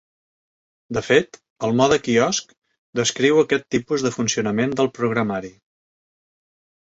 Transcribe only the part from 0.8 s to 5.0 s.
De fet, el "mode quiosc" descriu aquest tipus de funcionament del